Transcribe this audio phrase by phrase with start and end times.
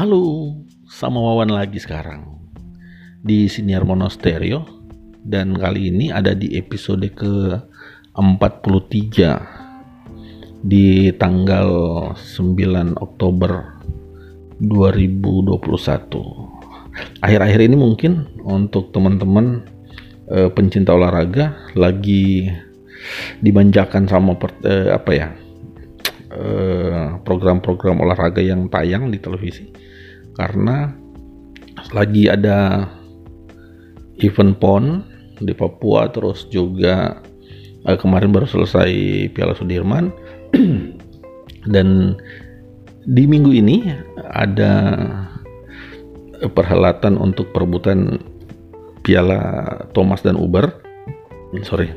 [0.00, 0.56] Halo,
[0.88, 2.24] sama Wawan lagi sekarang
[3.20, 4.64] di Siniar Monostereo
[5.20, 7.60] dan kali ini ada di episode ke
[8.16, 11.68] 43 di tanggal
[12.16, 13.76] 9 Oktober
[14.64, 15.68] 2021.
[17.20, 19.68] Akhir-akhir ini mungkin untuk teman-teman
[20.32, 22.48] e, pencinta olahraga lagi
[23.44, 25.28] dimanjakan sama per, e, apa ya
[26.30, 29.66] Eh, program-program olahraga yang tayang di televisi
[30.40, 30.88] karena
[31.92, 32.88] lagi ada
[34.24, 35.04] event PON
[35.44, 37.20] di Papua terus juga
[37.84, 38.88] uh, kemarin baru selesai
[39.36, 40.08] Piala Sudirman.
[41.74, 42.16] Dan
[43.04, 43.84] di minggu ini
[44.32, 44.72] ada
[46.40, 48.16] perhelatan untuk perebutan
[49.04, 49.40] Piala
[49.92, 50.72] Thomas dan Uber.
[51.64, 51.92] Sorry.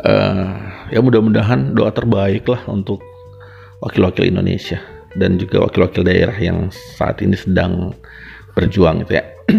[0.00, 0.54] Uh,
[0.94, 3.02] ya mudah-mudahan doa terbaik lah untuk
[3.82, 7.94] wakil-wakil Indonesia dan juga wakil-wakil daerah yang saat ini sedang
[8.54, 9.24] berjuang gitu ya.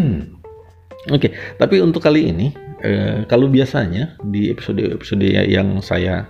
[1.09, 2.53] Oke, okay, tapi untuk kali ini
[2.85, 6.29] eh, kalau biasanya di episode-episode yang saya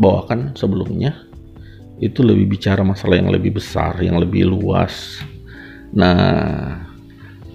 [0.00, 1.12] bawakan sebelumnya
[2.00, 5.20] itu lebih bicara masalah yang lebih besar, yang lebih luas.
[5.96, 6.80] Nah,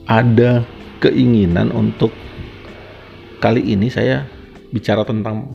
[0.09, 0.65] ada
[1.01, 2.13] keinginan untuk
[3.41, 4.25] kali ini saya
[4.69, 5.49] bicara tentang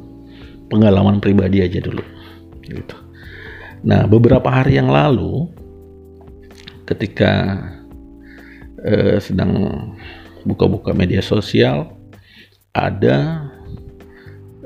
[0.70, 2.02] pengalaman pribadi aja dulu
[2.66, 3.05] gitu.
[3.86, 5.46] Nah beberapa hari yang lalu
[6.90, 7.62] ketika
[8.82, 9.94] eh, sedang
[10.42, 11.94] buka-buka media sosial
[12.74, 13.46] ada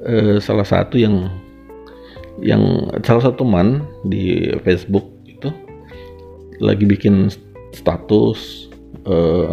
[0.08, 1.28] eh, salah satu yang
[2.41, 5.52] yang salah satu teman di Facebook itu
[6.56, 7.28] lagi bikin
[7.76, 8.72] status
[9.04, 9.52] eh,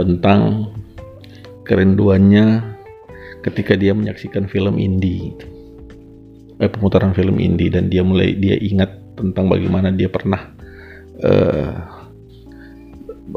[0.00, 0.72] tentang
[1.68, 2.64] kerinduannya
[3.44, 5.36] ketika dia menyaksikan film indie.
[6.58, 10.54] Eh, pemutaran film indie dan dia mulai dia ingat tentang bagaimana dia pernah
[11.22, 11.74] uh,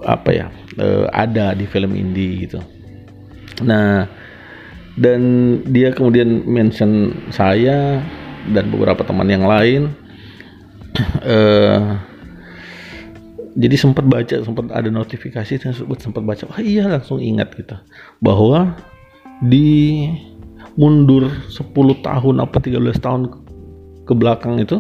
[0.06, 0.46] apa ya
[0.78, 2.60] uh, ada di film indie gitu.
[3.66, 4.06] Nah
[5.00, 5.22] dan
[5.72, 8.04] dia kemudian mention saya
[8.52, 9.94] dan beberapa teman yang lain.
[11.24, 11.98] Uh,
[13.62, 17.76] jadi sempat baca, sempat ada notifikasi dan sempat baca, oh iya langsung ingat gitu
[18.24, 18.76] bahwa
[19.44, 20.08] di
[20.80, 21.72] mundur 10
[22.06, 23.22] tahun apa 13 tahun
[24.08, 24.80] ke belakang itu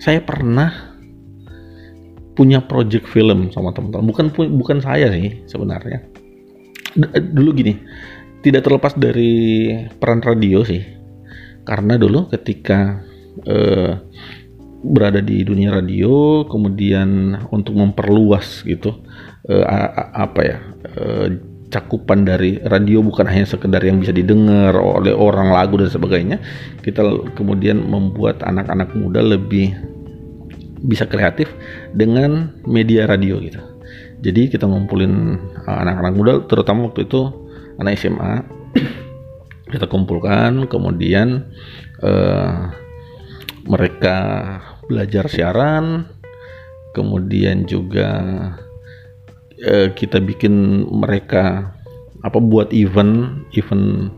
[0.00, 0.96] saya pernah
[2.36, 4.06] punya project film sama teman-teman.
[4.12, 4.26] Bukan
[4.60, 6.04] bukan saya sih sebenarnya.
[6.96, 7.80] D dulu gini
[8.44, 10.84] tidak terlepas dari peran radio sih.
[11.66, 13.00] Karena dulu ketika
[13.48, 13.92] uh,
[14.86, 19.02] berada di dunia radio kemudian untuk memperluas gitu
[19.50, 19.64] uh,
[20.14, 20.58] apa ya
[20.94, 21.26] uh,
[21.70, 26.38] cakupan dari radio bukan hanya sekedar yang bisa didengar oleh orang lagu dan sebagainya
[26.86, 27.02] kita
[27.34, 29.74] kemudian membuat anak-anak muda lebih
[30.86, 31.50] bisa kreatif
[31.96, 33.58] dengan media radio gitu.
[34.22, 37.28] Jadi kita ngumpulin uh, anak-anak muda terutama waktu itu
[37.76, 38.32] anak SMA
[39.72, 41.50] kita kumpulkan kemudian
[42.00, 42.70] uh,
[43.66, 44.16] mereka
[44.86, 46.06] belajar siaran
[46.94, 48.08] kemudian juga
[49.64, 51.72] uh, kita bikin mereka
[52.24, 54.10] apa buat event event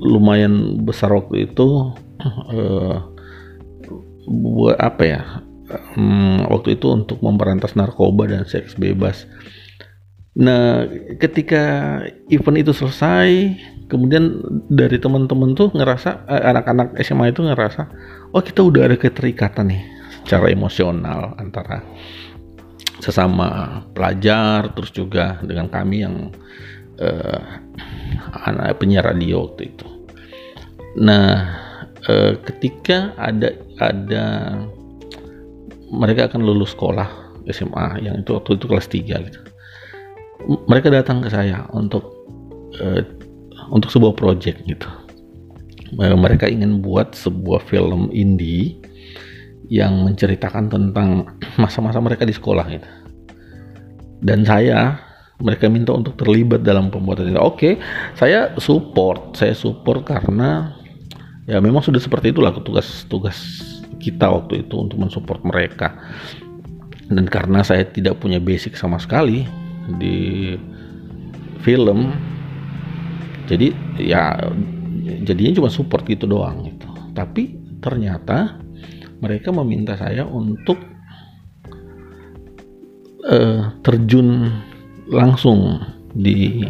[0.00, 1.94] lumayan besar waktu itu
[2.50, 2.98] uh,
[4.26, 5.22] buat apa ya
[5.96, 9.28] um, waktu itu untuk memberantas narkoba dan seks bebas.
[10.34, 10.88] Nah
[11.22, 11.62] ketika
[12.32, 13.54] event itu selesai
[13.86, 14.42] kemudian
[14.72, 17.86] dari teman-teman tuh ngerasa anak-anak SMA itu ngerasa
[18.34, 19.82] oh kita udah ada keterikatan nih
[20.24, 21.84] secara emosional antara
[23.02, 26.30] sesama pelajar terus juga dengan kami yang
[27.04, 27.40] uh,
[28.46, 29.86] anak penyiar radio waktu itu.
[31.00, 31.58] Nah,
[32.06, 34.24] uh, ketika ada ada
[35.90, 37.06] mereka akan lulus sekolah
[37.50, 39.40] SMA yang itu waktu itu kelas 3 gitu.
[40.68, 42.04] Mereka datang ke saya untuk
[42.78, 43.02] uh,
[43.72, 44.86] untuk sebuah project gitu.
[45.94, 48.83] Mereka ingin buat sebuah film indie
[49.68, 52.88] yang menceritakan tentang masa-masa mereka di sekolah gitu.
[54.24, 54.96] Dan saya
[55.42, 57.40] mereka minta untuk terlibat dalam pembuatan itu.
[57.40, 57.70] Oke,
[58.14, 60.72] saya support, saya support karena
[61.44, 63.36] ya memang sudah seperti itulah tugas-tugas
[64.00, 65.98] kita waktu itu untuk mensupport mereka.
[67.04, 69.44] Dan karena saya tidak punya basic sama sekali
[70.00, 70.56] di
[71.60, 72.16] film,
[73.44, 74.40] jadi ya
[75.28, 76.88] jadinya cuma support gitu doang gitu.
[77.12, 78.63] Tapi ternyata
[79.24, 80.76] mereka meminta saya untuk
[83.24, 84.52] uh, terjun
[85.08, 85.80] langsung
[86.12, 86.68] di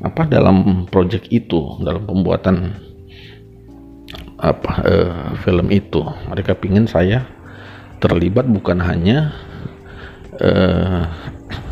[0.00, 2.78] apa dalam project itu dalam pembuatan
[4.40, 6.00] apa uh, film itu.
[6.30, 7.26] Mereka pingin saya
[8.00, 9.34] terlibat bukan hanya
[10.40, 11.04] uh,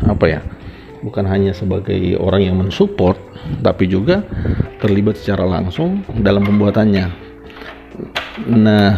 [0.05, 0.41] apa ya
[0.99, 3.15] bukan hanya sebagai orang yang mensupport
[3.63, 4.21] tapi juga
[4.83, 7.07] terlibat secara langsung dalam pembuatannya.
[8.45, 8.93] Nah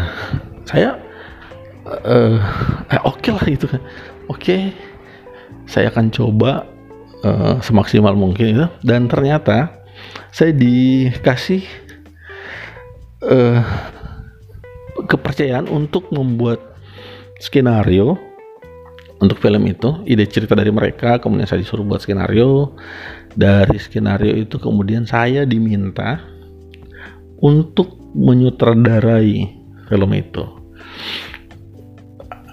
[0.68, 1.00] saya
[2.00, 2.38] uh,
[2.88, 3.82] eh, oke okay lah gitu kan.
[4.30, 4.62] Oke okay,
[5.68, 6.66] saya akan coba
[7.26, 9.84] uh, semaksimal mungkin itu dan ternyata
[10.32, 11.64] saya dikasih
[13.28, 13.62] uh,
[15.08, 16.60] kepercayaan untuk membuat
[17.42, 18.18] skenario
[19.22, 22.74] untuk film itu ide cerita dari mereka kemudian saya disuruh buat skenario.
[23.32, 26.20] Dari skenario itu kemudian saya diminta
[27.40, 29.48] untuk menyutradarai
[29.88, 30.46] film itu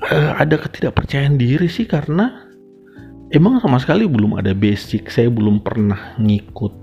[0.08, 2.48] uh, ada ketidakpercayaan diri sih karena
[3.32, 5.12] emang sama sekali belum ada basic.
[5.12, 6.74] Saya belum pernah ngikut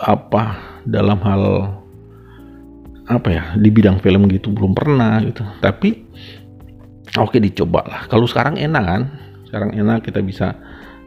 [0.00, 0.56] apa
[0.88, 1.44] dalam hal
[3.10, 5.44] apa ya di bidang film gitu belum pernah gitu.
[5.60, 6.08] Tapi
[7.20, 8.00] oke dicoba lah.
[8.08, 9.02] Kalau sekarang enak kan?
[9.50, 10.56] Sekarang enak kita bisa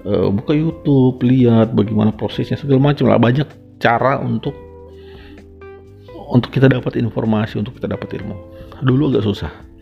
[0.06, 3.18] uh, buka YouTube lihat bagaimana prosesnya segala macam lah.
[3.18, 4.54] Banyak cara untuk
[6.34, 8.36] untuk kita dapat informasi untuk kita dapat ilmu.
[8.84, 9.73] Dulu agak susah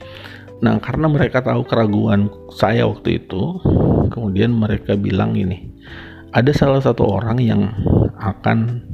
[0.61, 3.57] nah karena mereka tahu keraguan saya waktu itu
[4.13, 5.73] kemudian mereka bilang ini
[6.31, 7.73] ada salah satu orang yang
[8.21, 8.85] akan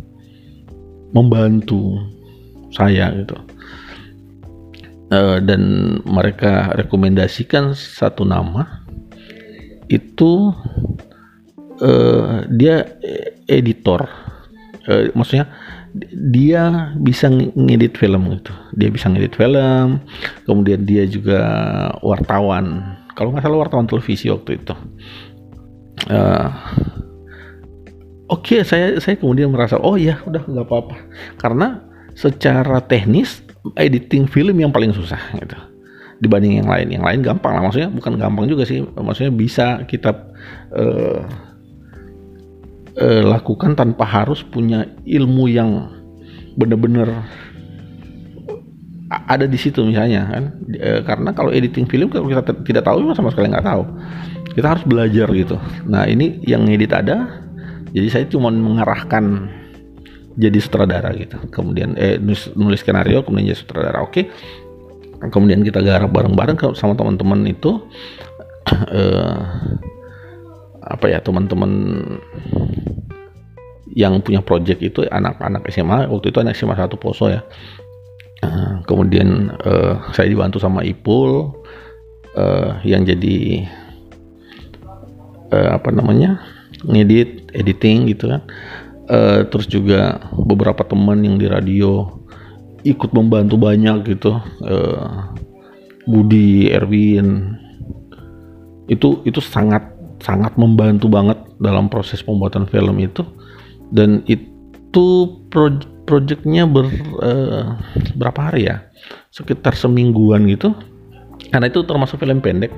[1.14, 1.98] membantu
[2.74, 3.38] saya gitu.
[5.08, 5.62] Uh, dan
[6.04, 8.84] mereka rekomendasikan satu nama
[9.88, 10.52] itu
[11.80, 12.84] uh, dia
[13.48, 14.04] editor.
[14.84, 15.48] Uh, maksudnya
[16.32, 18.54] dia bisa ngedit film gitu.
[18.78, 20.02] Dia bisa ngedit film
[20.46, 21.42] kemudian dia juga
[22.06, 22.98] wartawan.
[23.18, 24.76] Kalau nggak salah wartawan televisi waktu itu.
[26.08, 26.54] Uh,
[28.30, 30.96] oke okay, saya saya kemudian merasa oh ya udah nggak apa-apa.
[31.42, 31.82] Karena
[32.14, 33.42] secara teknis
[33.76, 35.58] editing film yang paling susah gitu.
[36.22, 36.88] Dibanding yang lain.
[36.94, 37.64] Yang lain gampang lah.
[37.66, 38.82] Maksudnya bukan gampang juga sih.
[38.82, 40.14] Maksudnya bisa kita
[40.74, 41.22] uh,
[42.98, 45.94] uh, lakukan tanpa harus punya ilmu yang
[46.58, 47.26] benar-benar
[49.08, 50.44] ada di situ misalnya kan?
[50.76, 53.84] E, karena kalau editing film kalau kita tidak tahu sama sekali nggak tahu.
[54.52, 55.56] Kita harus belajar gitu.
[55.88, 57.46] Nah ini yang edit ada
[57.96, 59.48] jadi saya cuma mengarahkan
[60.36, 61.40] jadi sutradara gitu.
[61.56, 64.12] Kemudian eh nulis, nulis skenario kemudian jadi sutradara oke.
[64.12, 64.26] Okay.
[65.34, 67.80] kemudian kita garap bareng-bareng sama teman-teman itu.
[68.68, 69.40] Eh,
[70.84, 72.04] apa ya teman-teman
[73.96, 77.44] yang punya project itu anak-anak SMA waktu itu anak SMA satu Poso ya.
[78.38, 81.58] Uh, kemudian uh, saya dibantu sama Ipul
[82.38, 83.66] uh, yang jadi
[85.50, 86.38] uh, apa namanya
[86.86, 88.42] ngedit editing gitu kan.
[89.08, 92.12] Uh, terus juga beberapa teman yang di radio
[92.84, 94.38] ikut membantu banyak gitu.
[94.62, 95.34] Uh,
[96.08, 97.58] Budi Erwin.
[98.88, 99.84] Itu itu sangat
[100.22, 103.26] sangat membantu banget dalam proses pembuatan film itu
[103.92, 105.08] dan itu
[105.52, 105.72] pro
[106.08, 106.88] projectnya ber
[107.20, 107.76] uh,
[108.16, 108.84] berapa hari ya?
[109.32, 110.74] Sekitar semingguan gitu.
[111.52, 112.72] Karena itu termasuk film pendek.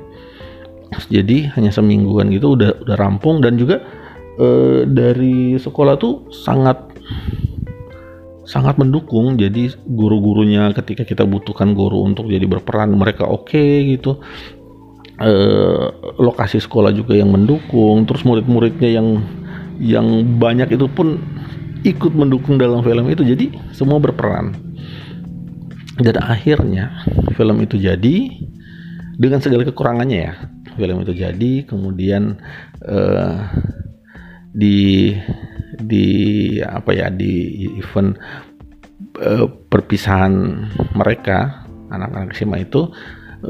[1.09, 3.39] Jadi hanya semingguan gitu udah udah rampung.
[3.39, 3.81] Dan juga
[4.41, 6.77] eh, dari sekolah tuh sangat
[8.45, 9.37] sangat mendukung.
[9.37, 14.19] Jadi guru-gurunya ketika kita butuhkan guru untuk jadi berperan mereka oke okay, gitu.
[15.19, 15.85] Eh,
[16.17, 18.03] lokasi sekolah juga yang mendukung.
[18.09, 19.21] Terus murid-muridnya yang
[19.79, 21.17] yang banyak itu pun
[21.87, 23.23] ikut mendukung dalam film itu.
[23.23, 24.55] Jadi semua berperan.
[25.99, 27.03] Dan akhirnya
[27.35, 28.31] film itu jadi
[29.19, 30.33] dengan segala kekurangannya ya
[30.79, 32.39] film itu jadi kemudian
[32.87, 33.35] eh,
[34.55, 35.11] di
[35.79, 36.07] di
[36.63, 38.15] apa ya di event
[39.23, 40.33] uh, perpisahan
[40.95, 42.91] mereka anak-anak SMA itu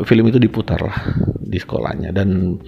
[0.05, 0.99] film itu diputar lah
[1.41, 2.61] di sekolahnya dan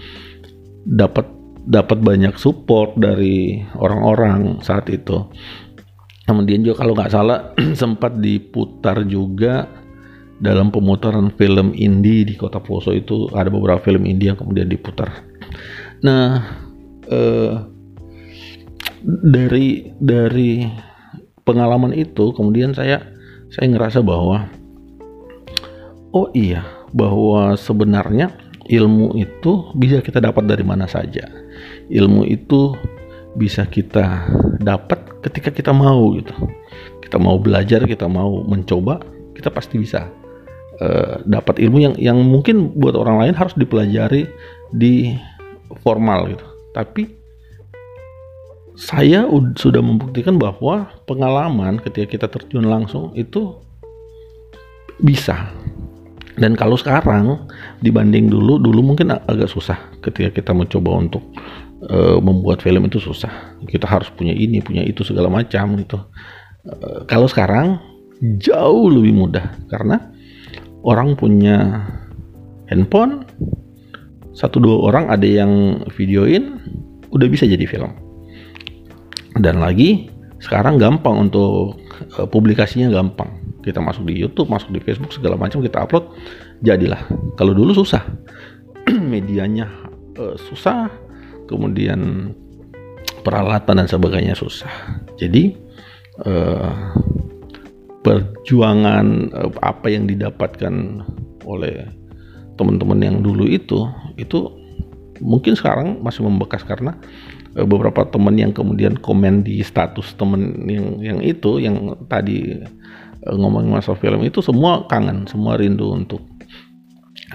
[0.89, 1.27] dapat
[1.65, 5.29] dapat banyak support dari orang-orang saat itu.
[6.25, 9.67] Kemudian juga kalau nggak salah sempat diputar juga
[10.41, 15.21] dalam pemutaran film indie di Kota Poso itu ada beberapa film indie yang kemudian diputar.
[16.01, 16.41] Nah,
[17.05, 17.53] eh,
[19.05, 20.65] dari dari
[21.45, 23.01] pengalaman itu kemudian saya
[23.53, 24.49] saya ngerasa bahwa
[26.13, 28.33] oh iya bahwa sebenarnya
[28.69, 31.40] ilmu itu bisa kita dapat dari mana saja
[31.91, 32.75] ilmu itu
[33.35, 34.27] bisa kita
[34.59, 36.33] dapat ketika kita mau gitu.
[37.03, 39.03] Kita mau belajar kita mau mencoba
[39.35, 40.07] kita pasti bisa
[40.79, 44.27] uh, dapat ilmu yang yang mungkin buat orang lain harus dipelajari
[44.71, 45.15] di
[45.83, 46.45] formal gitu.
[46.71, 47.03] Tapi
[48.75, 49.27] saya
[49.59, 53.59] sudah membuktikan bahwa pengalaman ketika kita terjun langsung itu
[55.03, 55.51] bisa.
[56.39, 57.45] Dan kalau sekarang
[57.83, 61.21] dibanding dulu dulu mungkin agak susah ketika kita mencoba untuk
[61.89, 63.57] uh, membuat film itu susah.
[63.65, 65.97] Kita harus punya ini punya itu segala macam gitu.
[66.67, 67.81] Uh, kalau sekarang
[68.37, 69.57] jauh lebih mudah.
[69.71, 70.11] Karena
[70.85, 71.85] orang punya
[72.69, 73.25] handphone
[74.31, 76.61] satu dua orang ada yang videoin
[77.11, 77.91] udah bisa jadi film.
[79.39, 80.11] Dan lagi
[80.41, 81.79] sekarang gampang untuk
[82.17, 83.41] uh, publikasinya gampang.
[83.61, 86.09] Kita masuk di YouTube, masuk di Facebook segala macam kita upload,
[86.65, 86.97] jadilah.
[87.37, 88.01] Kalau dulu susah,
[89.13, 89.69] medianya
[90.17, 90.89] uh, susah,
[91.51, 92.31] kemudian
[93.27, 94.71] peralatan dan sebagainya susah.
[95.19, 95.51] Jadi
[96.23, 96.95] uh,
[98.01, 101.03] perjuangan uh, apa yang didapatkan
[101.43, 101.85] oleh
[102.55, 104.47] teman-teman yang dulu itu itu
[105.19, 106.95] mungkin sekarang masih membekas karena
[107.51, 112.63] beberapa teman yang kemudian komen di status teman yang yang itu yang tadi
[113.21, 116.25] Eh, ngomongin masalah film itu semua kangen, semua rindu untuk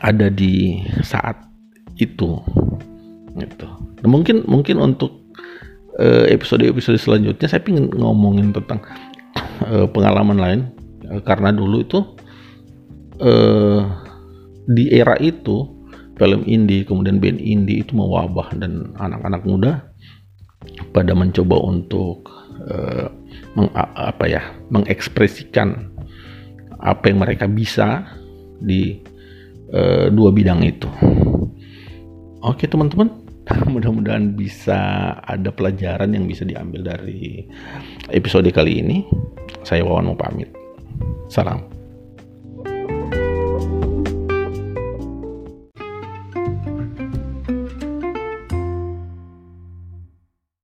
[0.03, 1.47] ada di saat
[1.95, 2.43] itu
[3.37, 3.69] gitu.
[4.03, 5.27] Nah, mungkin mungkin untuk
[6.01, 8.81] uh, episode-episode selanjutnya saya ingin ngomongin tentang
[9.69, 10.61] uh, pengalaman lain
[11.09, 12.01] uh, karena dulu itu
[13.21, 13.81] uh,
[14.67, 15.69] di era itu
[16.17, 19.73] film indie kemudian band indie itu mewabah dan anak-anak muda
[20.91, 22.25] pada mencoba untuk
[22.73, 23.09] uh,
[23.55, 25.93] meng, apa ya mengekspresikan
[26.81, 28.05] apa yang mereka bisa
[28.61, 29.01] di
[29.73, 30.89] uh, dua bidang itu.
[32.45, 33.26] Oke teman-teman,
[33.73, 34.79] mudah-mudahan bisa
[35.23, 37.47] ada pelajaran yang bisa diambil dari
[38.11, 39.07] episode kali ini.
[39.63, 40.51] Saya Wawan mau pamit.
[41.31, 41.76] Salam.